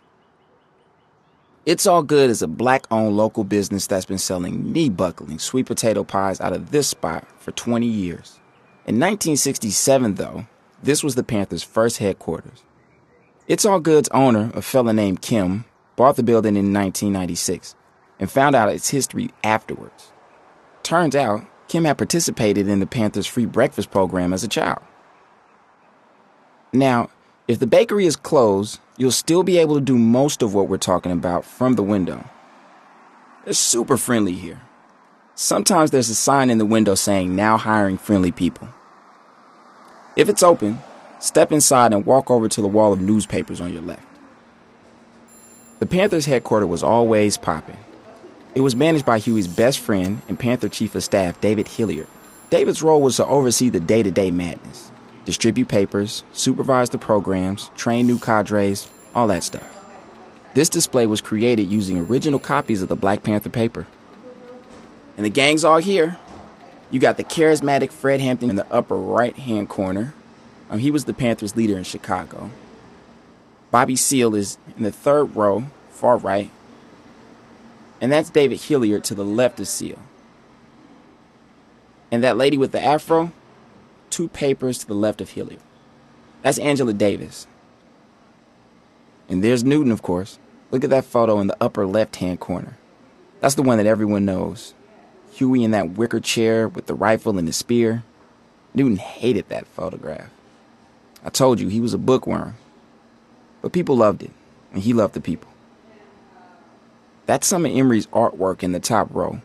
[1.65, 5.67] It's All Good is a black owned local business that's been selling knee buckling sweet
[5.67, 8.39] potato pies out of this spot for 20 years.
[8.87, 10.47] In 1967, though,
[10.81, 12.63] this was the Panthers' first headquarters.
[13.49, 15.65] It's All Good's owner, a fella named Kim,
[15.97, 17.75] bought the building in 1996
[18.21, 20.13] and found out its history afterwards.
[20.85, 24.83] Turns out, Kim had participated in the Panthers' free breakfast program as a child.
[26.73, 27.11] Now,
[27.49, 30.79] if the bakery is closed, you'll still be able to do most of what we're
[30.79, 32.25] talking about from the window.
[33.45, 34.61] They're super friendly here.
[35.35, 38.69] Sometimes there's a sign in the window saying, now hiring friendly people.
[40.17, 40.81] If it's open,
[41.21, 44.03] step inside and walk over to the wall of newspapers on your left.
[45.79, 47.77] The Panthers headquarters was always popping.
[48.57, 52.07] It was managed by Huey's best friend and Panther Chief of Staff, David Hilliard.
[52.49, 54.91] David's role was to oversee the day to day madness,
[55.27, 59.77] distribute papers, supervise the programs, train new cadres, all that stuff.
[60.55, 63.87] This display was created using original copies of the Black Panther paper.
[65.19, 66.17] And the gang's all here.
[66.91, 70.15] You got the charismatic Fred Hampton in the upper right hand corner.
[70.71, 72.51] Um, he was the Panthers' leader in Chicago.
[73.71, 76.51] Bobby Seale is in the third row, far right.
[78.01, 80.03] And that's David Hilliard to the left of Seale.
[82.11, 83.33] And that lady with the afro,
[84.11, 85.63] two papers to the left of Hilliard.
[86.43, 87.47] That's Angela Davis.
[89.29, 90.39] And there's Newton, of course.
[90.71, 92.77] Look at that photo in the upper left hand corner.
[93.41, 94.75] That's the one that everyone knows.
[95.33, 98.05] Huey in that wicker chair with the rifle and the spear.
[98.75, 100.31] Newton hated that photograph.
[101.25, 102.57] I told you he was a bookworm.
[103.63, 104.31] But people loved it,
[104.73, 105.51] and he loved the people.
[107.27, 109.41] That's some of Emory's artwork in the top row.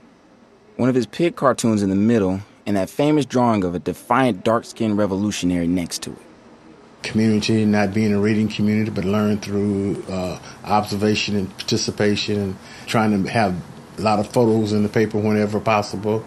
[0.78, 4.44] One of his pig cartoons in the middle, and that famous drawing of a defiant
[4.44, 6.17] dark skinned revolutionary next to it.
[7.02, 13.24] Community, not being a reading community, but learn through uh, observation and participation, and trying
[13.24, 13.56] to have
[13.98, 16.24] a lot of photos in the paper whenever possible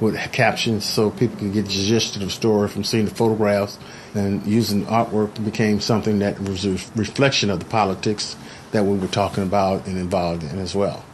[0.00, 3.78] with captions so people can get the gist of the story from seeing the photographs
[4.14, 8.36] and using artwork became something that was a reflection of the politics
[8.72, 11.04] that we were talking about and involved in as well.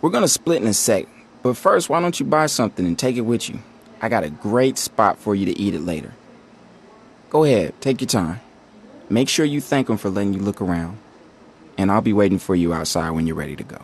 [0.00, 1.06] We're going to split in a sec,
[1.42, 3.60] but first, why don't you buy something and take it with you?
[4.00, 6.12] I got a great spot for you to eat it later.
[7.30, 8.40] Go ahead, take your time.
[9.08, 10.98] Make sure you thank them for letting you look around,
[11.78, 13.82] and I'll be waiting for you outside when you're ready to go.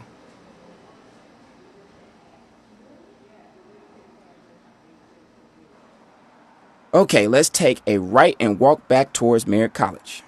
[6.95, 10.23] Okay, let's take a right and walk back towards Merritt College.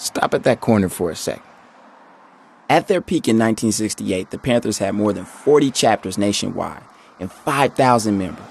[0.00, 1.42] Stop at that corner for a sec.
[2.70, 6.82] At their peak in 1968, the Panthers had more than 40 chapters nationwide
[7.18, 8.46] and 5,000 members.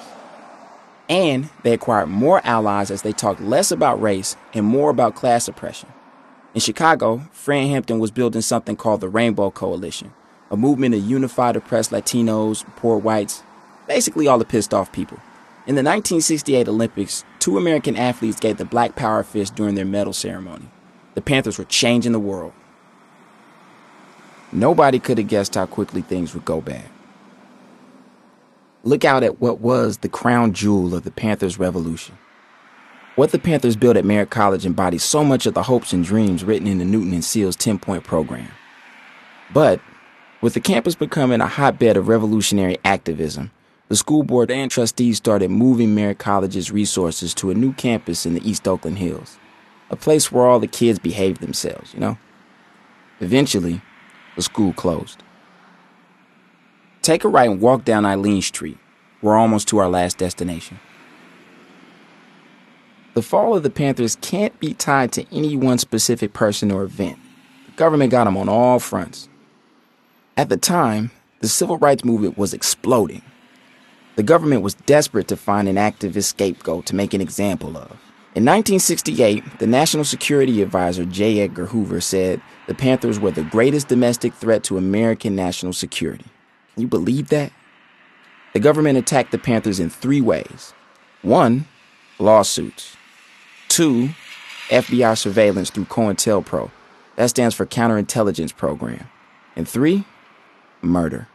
[1.10, 5.48] And they acquired more allies as they talked less about race and more about class
[5.48, 5.90] oppression.
[6.54, 10.14] In Chicago, Fred Hampton was building something called the Rainbow Coalition,
[10.52, 13.42] a movement to unify oppressed Latinos, poor whites,
[13.88, 15.18] basically all the pissed off people.
[15.66, 20.14] In the 1968 Olympics, two American athletes gave the Black Power fist during their medal
[20.14, 20.70] ceremony.
[21.20, 22.54] The Panthers were changing the world.
[24.54, 26.86] Nobody could have guessed how quickly things would go bad.
[28.86, 32.18] Look out at what was the crown jewel of the Panthers' revolution.
[33.18, 36.46] What the Panthers built at Merritt College embodies so much of the hopes and dreams
[36.46, 38.48] written in the Newton and Seale's 10 point program.
[39.54, 39.82] But,
[40.40, 43.52] with the campus becoming a hotbed of revolutionary activism,
[43.90, 48.36] the school board and trustees started moving Merritt College's resources to a new campus in
[48.36, 49.38] the East Oakland Hills,
[49.90, 52.18] a place where all the kids behaved themselves, you know?
[53.20, 53.82] Eventually,
[54.36, 55.24] the school closed.
[57.02, 58.78] Take a right and walk down Aileen Street.
[59.22, 60.80] We're almost to our last destination.
[63.16, 67.18] The fall of the Panthers can't be tied to any one specific person or event.
[67.66, 69.28] The government got them on all fronts.
[70.38, 73.24] At the time, the civil rights movement was exploding.
[74.16, 77.98] The government was desperate to find an activist scapegoat to make an example of.
[78.40, 81.42] In 1968, the National Security Advisor J.
[81.42, 86.24] Edgar Hoover said the Panthers were the greatest domestic threat to American national security.
[86.74, 87.52] Can you believe that?
[88.54, 90.74] The government attacked the Panthers in three ways.
[91.22, 91.66] One,
[92.18, 92.96] lawsuits.
[93.68, 94.12] Two,
[94.70, 96.72] FBI surveillance through COINTELPRO.
[97.18, 99.10] That stands for Counterintelligence Program.
[99.58, 100.06] And three,
[100.82, 101.28] murder.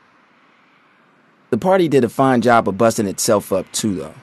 [1.50, 4.14] The party did a fine job of busting itself up too, though.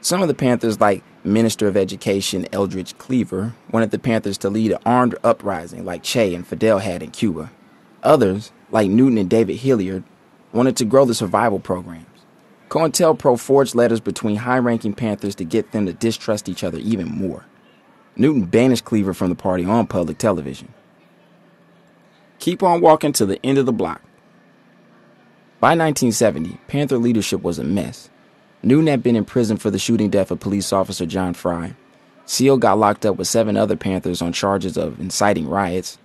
[0.00, 4.72] Some of the Panthers, like Minister of Education Eldridge Cleaver, wanted the Panthers to lead
[4.72, 7.50] an armed uprising like Che and Fidel had in Cuba.
[8.02, 10.02] Others, like Newton and David Hilliard,
[10.52, 12.06] wanted to grow the survival programs.
[12.68, 17.08] COINTELPRO forged letters between high ranking Panthers to get them to distrust each other even
[17.08, 17.44] more.
[18.16, 20.72] Newton banished Cleaver from the party on public television.
[22.40, 24.02] Keep on walking to the end of the block.
[25.60, 28.10] By 1970, Panther leadership was a mess.
[28.62, 31.74] Newton had been in prison for the shooting death of police officer John Frey.
[32.26, 35.98] Seale got locked up with seven other Panthers on charges of inciting riots.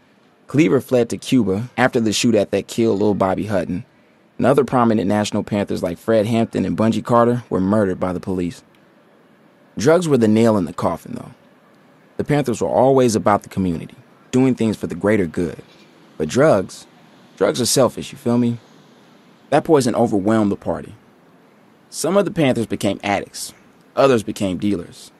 [0.48, 3.86] Cleaver fled to Cuba after the shootout that killed Lil Bobby Hutton.
[4.38, 8.20] And other prominent National Panthers like Fred Hampton and Bunchy Carter were murdered by the
[8.20, 8.64] police.
[9.78, 11.32] Drugs were the nail in the coffin, though.
[12.18, 13.96] The Panthers were always about the community,
[14.32, 15.62] doing things for the greater good.
[16.18, 16.86] But drugs,
[17.36, 18.60] drugs are selfish, you feel me?
[19.50, 20.96] That poison overwhelmed the party.
[21.96, 23.54] Some of the Panthers became addicts,
[23.96, 25.12] others became dealers.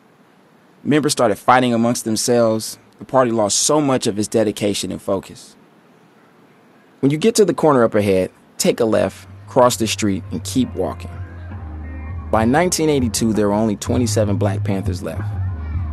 [0.84, 2.80] Members started fighting amongst themselves.
[2.98, 5.56] The party lost so much of its dedication and focus.
[7.00, 10.44] When you get to the corner up ahead, take a left, cross the street, and
[10.44, 11.12] keep walking.
[12.32, 15.22] By 1982, there were only 27 Black Panthers left.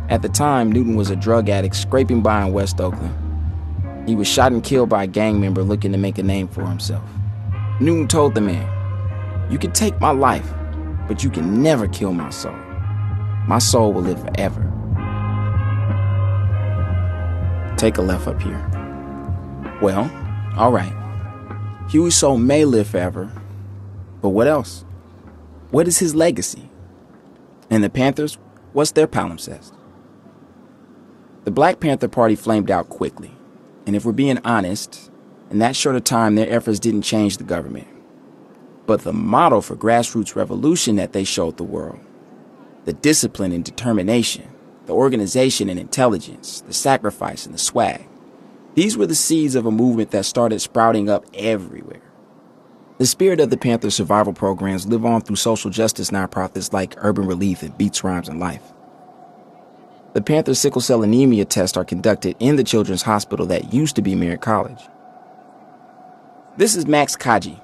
[0.09, 4.09] At the time, Newton was a drug addict scraping by in West Oakland.
[4.09, 6.65] He was shot and killed by a gang member looking to make a name for
[6.65, 7.07] himself.
[7.79, 8.67] Newton told the man,
[9.51, 10.51] You can take my life,
[11.11, 12.55] but you can never kill my soul.
[13.45, 14.61] My soul will live forever.
[17.75, 18.65] Take a left up here.
[19.81, 20.09] Well,
[20.55, 20.93] all right.
[21.89, 23.29] Huey's soul may live forever,
[24.21, 24.85] but what else?
[25.71, 26.69] What is his legacy?
[27.69, 28.37] And the Panthers,
[28.71, 29.73] what's their palimpsest?
[31.43, 33.33] The Black Panther Party flamed out quickly,
[33.85, 35.11] and if we're being honest,
[35.49, 37.89] in that short a time, their efforts didn't change the government.
[38.85, 41.99] But the model for grassroots revolution that they showed the world,
[42.85, 44.49] the discipline and determination,
[44.85, 48.07] the organization and intelligence, the sacrifice and the swag,
[48.73, 52.01] these were the seeds of a movement that started sprouting up everywhere.
[52.97, 57.27] The spirit of the Panther survival programs live on through social justice nonprofits like Urban
[57.27, 58.73] Releaf and Beats, Rhymes, and Life.
[60.13, 64.01] The Panther sickle cell anemia tests are conducted in the Children's Hospital that used to
[64.01, 64.81] be Merritt College.
[66.57, 67.60] This is Max Cadji.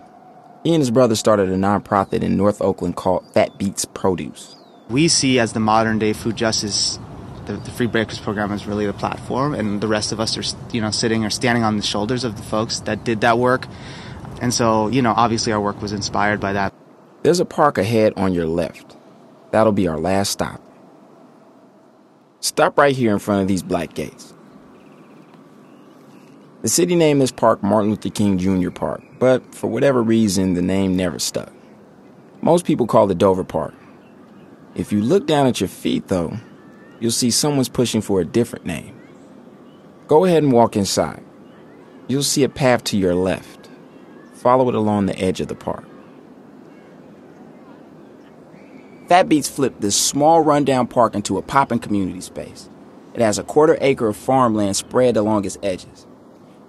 [0.68, 4.58] He and his brother started a nonprofit in North Oakland called Phat Beets Produce.
[4.90, 7.00] We see as the modern day food justice,
[7.46, 10.44] the, the Free Breakfast Program is really the platform, and the rest of us are,
[10.74, 13.66] you know, sitting or standing on the shoulders of the folks that did that work.
[14.42, 16.74] And so, you know, obviously our work was inspired by that.
[17.24, 18.98] There's a park ahead on your left.
[19.52, 20.62] That'll be our last stop.
[22.42, 24.34] Stop right here in front of these black gates.
[26.62, 28.70] The city named this park Martin Luther King Jr.
[28.70, 31.52] Park, but for whatever reason, the name never stuck.
[32.42, 33.74] Most people call it Dover Park.
[34.76, 36.38] If you look down at your feet, though,
[37.00, 39.00] you'll see someone's pushing for a different name.
[40.08, 41.24] Go ahead and walk inside.
[42.08, 43.70] You'll see a path to your left.
[44.34, 45.84] Follow it along the edge of the park.
[49.10, 52.70] Phat Beets flipped this small rundown park into a popping community space.
[53.14, 56.07] It has a quarter acre of farmland spread along its edges.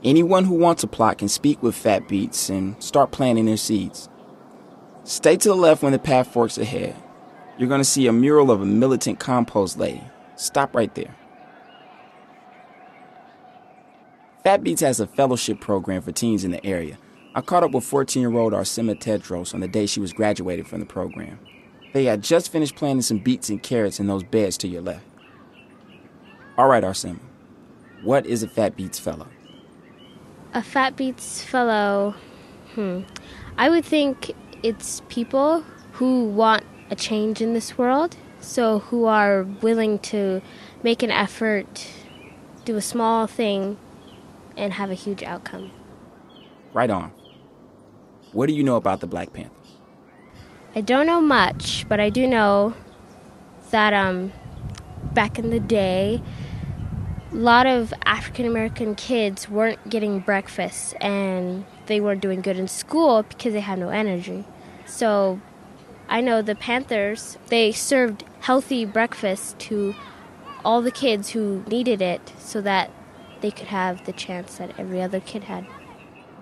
[0.04, 4.08] Anyone who wants a plot can speak with Phat Beets and start planting their seeds.
[5.02, 6.94] Stay to the left when the path forks ahead.
[7.58, 10.04] You're going to see a mural of a militant compost lady.
[10.36, 11.16] Stop right there.
[14.44, 16.96] Phat Beets has a fellowship program for teens in the area.
[17.34, 20.64] I caught up with 14 year old Arsema Tedros on the day she was graduating
[20.64, 21.40] from the program.
[21.92, 25.04] They had just finished planting some beets and carrots in those beds to your left.
[26.56, 27.20] All right, Arsema,
[28.02, 29.26] what is a Phat Beets Fellow?
[30.58, 32.16] A Phat Beets Fellow,
[32.74, 33.02] hmm.
[33.56, 34.32] I would think
[34.64, 40.42] it's people who want a change in this world, so who are willing to
[40.82, 41.86] make an effort,
[42.64, 43.78] do a small thing,
[44.56, 45.70] and have a huge outcome.
[46.72, 47.12] Right on.
[48.32, 49.76] What do you know about the Black Panthers?
[50.74, 52.74] I don't know much, but I do know
[53.70, 54.32] that um,
[55.14, 56.20] back in the day,
[57.30, 62.68] a lot of African American kids weren't getting breakfast and they weren't doing good in
[62.68, 64.44] school because they had no energy.
[64.86, 65.40] So
[66.08, 69.94] I know the Panthers, they served healthy breakfast to
[70.64, 72.90] all the kids who needed it so that
[73.40, 75.66] they could have the chance that every other kid had.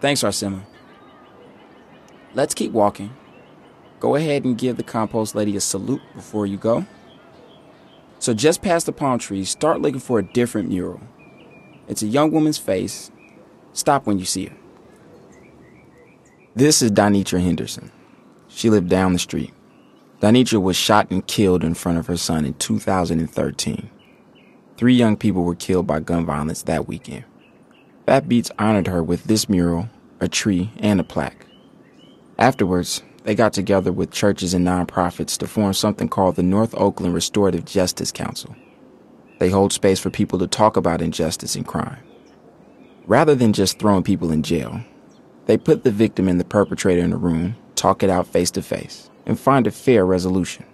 [0.01, 0.63] Thanks, Arsema.
[2.33, 3.11] Let's keep walking.
[3.99, 6.87] Go ahead and give the compost lady a salute before you go.
[8.19, 11.01] So, just past the palm trees, start looking for a different mural.
[11.89, 13.11] It's a young woman's face.
[13.73, 14.57] Stop when you see her.
[16.55, 17.93] This is Donitra Henderson.
[18.49, 19.53] She lived down the street.
[20.21, 23.91] Donitra was shot and killed in front of her son in 2013.
[24.79, 27.25] Three young people were killed by gun violence that weekend.
[28.07, 29.89] Phat Beets honored her with this mural,
[30.21, 31.47] a tree, and a plaque.
[32.39, 37.13] Afterwards, they got together with churches and nonprofits to form something called the North Oakland
[37.13, 38.55] Restorative Justice Council.
[39.41, 41.99] They hold space for people to talk about injustice and crime.
[43.05, 44.81] Rather than just throwing people in jail,
[45.47, 48.63] they put the victim and the perpetrator in a room, talk it out face to
[48.63, 50.65] face, and find a fair resolution.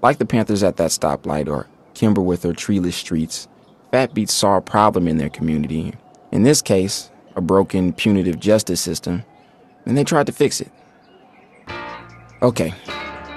[0.00, 3.48] Like the Panthers at that stoplight or Kemba with her treeless streets,
[3.90, 5.92] Phat Beets saw a problem in their community.
[6.30, 9.24] In this case, a broken punitive justice system,
[9.86, 10.70] and they tried to fix it.
[12.42, 12.72] Okay,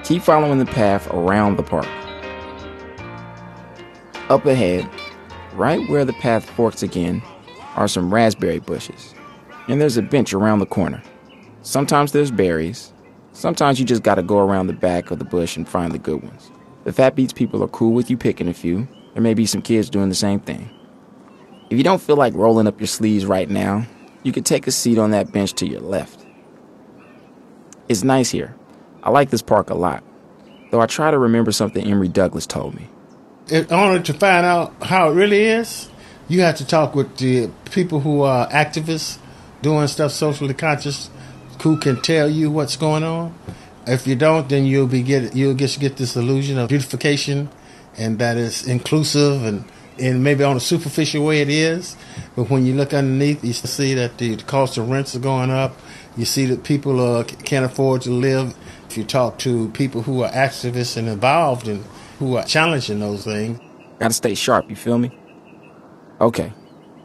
[0.06, 1.88] keep following the path around the park.
[4.30, 4.90] Up ahead,
[5.56, 7.22] right where the path forks again,
[7.76, 9.14] are some raspberry bushes,
[9.68, 11.04] and there's a bench around the corner.
[11.64, 12.94] Sometimes there's berries,
[13.34, 16.24] sometimes you just gotta go around the back of the bush and find the good
[16.24, 16.50] ones.
[16.86, 18.88] The Phat Beets people are cool with you picking a few.
[19.16, 20.70] There may be some kids doing the same thing.
[21.70, 23.86] If you don't feel like rolling up your sleeves right now,
[24.24, 26.26] you could take a seat on that bench to your left.
[27.90, 28.56] It's nice here.
[29.04, 30.04] I like this park a lot,
[30.72, 32.88] though I try to remember something Emory Douglas told me.
[33.50, 35.90] In order to find out how it really is,
[36.30, 39.18] you have to talk with the people who are activists
[39.62, 41.10] doing stuff socially conscious
[41.62, 43.38] who can tell you what's going on.
[43.86, 47.50] If you don't, then you'll be get you'll just get this illusion of beautification,
[47.98, 49.66] and that is inclusive and
[50.00, 51.98] and maybe on a superficial way it is.
[52.36, 55.78] But when you look underneath, you see that the cost of rents are going up.
[56.16, 58.56] You see that people uh, can't afford to live.
[58.94, 61.84] If you talk to people who are activists and involved and
[62.20, 63.60] who are challenging those things,
[63.98, 64.70] gotta stay sharp.
[64.70, 65.18] You feel me?
[66.22, 66.54] Okay.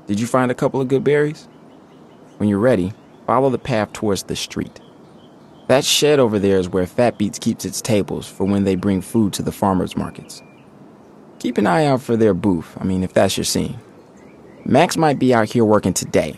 [0.06, 1.48] Did you find a couple of good berries?
[2.36, 2.92] When you're ready,
[3.26, 4.82] follow the path towards the street.
[5.68, 9.00] That shed over there is where Phat Beets keeps its tables for when they bring
[9.00, 10.42] food to the farmers markets.
[11.38, 13.78] Keep an eye out for their booth, I mean, if that's your scene.
[14.66, 16.36] Max might be out here working today.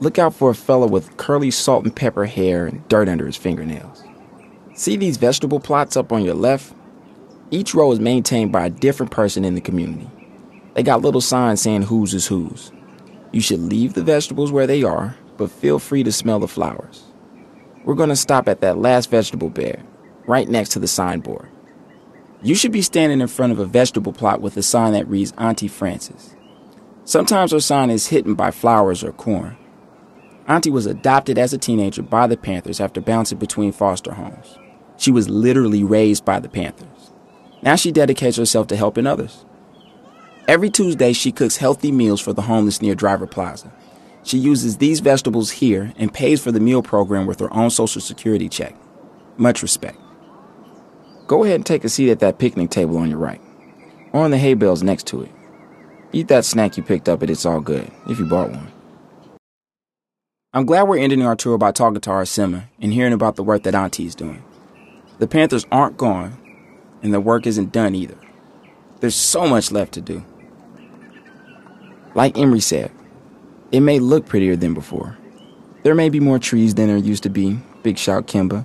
[0.00, 3.36] Look out for a fella with curly salt and pepper hair and dirt under his
[3.36, 4.02] fingernails.
[4.80, 6.72] See these vegetable plots up on your left?
[7.50, 10.08] Each row is maintained by a different person in the community.
[10.72, 12.72] They got little signs saying whose is whose.
[13.30, 17.04] You should leave the vegetables where they are, but feel free to smell the flowers.
[17.84, 19.86] We're going to stop at that last vegetable bed,
[20.26, 21.50] right next to the signboard.
[22.42, 25.34] You should be standing in front of a vegetable plot with a sign that reads
[25.36, 26.34] Auntie Frances.
[27.04, 29.58] Sometimes her sign is hidden by flowers or corn.
[30.48, 34.56] Auntie was adopted as a teenager by the Panthers after bouncing between foster homes.
[35.00, 37.10] She was literally raised by the Panthers.
[37.62, 39.46] Now she dedicates herself to helping others.
[40.46, 43.72] Every Tuesday, she cooks healthy meals for the homeless near Driver Plaza.
[44.24, 48.02] She uses these vegetables here and pays for the meal program with her own Social
[48.02, 48.76] Security check.
[49.38, 49.96] Much respect.
[51.26, 53.40] Go ahead and take a seat at that picnic table on your right,
[54.12, 55.30] or on the hay bales next to it.
[56.12, 58.70] Eat that snack you picked up at It's All Good, if you bought one.
[60.52, 63.62] I'm glad we're ending our tour by talking to Arsema and hearing about the work
[63.62, 64.42] that Auntie is doing.
[65.20, 66.36] The Panthers aren't gone,
[67.02, 68.16] and the work isn't done either.
[69.00, 70.24] There's so much left to do.
[72.14, 72.90] Like Emory said,
[73.70, 75.18] it may look prettier than before.
[75.82, 78.64] There may be more trees than there used to be, big shout Kemba,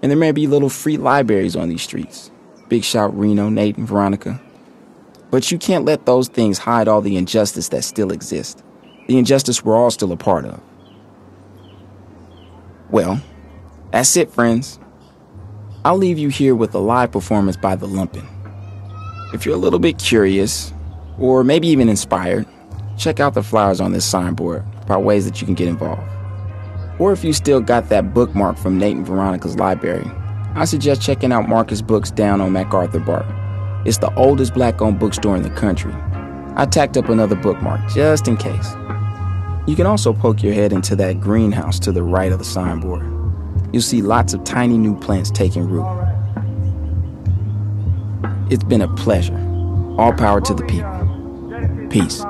[0.00, 2.30] and there may be little free libraries on these streets,
[2.68, 4.40] big shout Reno, Nate, and Veronica.
[5.32, 8.62] But you can't let those things hide all the injustice that still exists.
[9.08, 10.60] the injustice we're all still a part of.
[12.90, 13.20] Well,
[13.90, 14.78] that's it, friends.
[15.86, 18.26] I'll leave you here with a live performance by The Lumpen.
[19.32, 20.72] If you're a little bit curious,
[21.16, 22.44] or maybe even inspired,
[22.98, 26.02] check out the flyers on this signboard about ways that you can get involved.
[26.98, 30.10] Or if you still got that bookmark from Nate and Veronica's library,
[30.56, 33.24] I suggest checking out Marcus Books down on MacArthur Bar.
[33.86, 35.94] It's the oldest black owned bookstore in the country.
[36.56, 38.72] I tacked up another bookmark just in case.
[39.68, 43.15] You can also poke your head into that greenhouse to the right of the signboard.
[43.76, 45.84] You'll see lots of tiny new plants taking root.
[48.48, 49.36] It's been a pleasure.
[49.98, 51.86] All power to the people.
[51.90, 52.24] Peace.